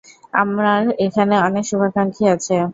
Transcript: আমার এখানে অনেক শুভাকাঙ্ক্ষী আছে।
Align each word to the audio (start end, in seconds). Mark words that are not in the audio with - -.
আমার 0.33 0.81
এখানে 1.05 1.35
অনেক 1.47 1.63
শুভাকাঙ্ক্ষী 1.69 2.23
আছে। 2.35 2.55